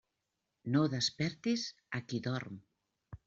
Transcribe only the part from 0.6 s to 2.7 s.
No despertis a qui dorm.